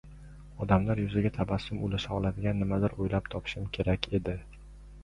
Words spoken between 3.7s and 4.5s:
kerak edi.